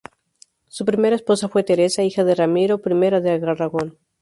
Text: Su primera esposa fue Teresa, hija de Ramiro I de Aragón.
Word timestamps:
Su 0.67 0.83
primera 0.83 1.15
esposa 1.15 1.47
fue 1.47 1.63
Teresa, 1.63 2.01
hija 2.01 2.23
de 2.23 2.33
Ramiro 2.33 2.81
I 2.83 3.21
de 3.21 3.33
Aragón. 3.51 3.99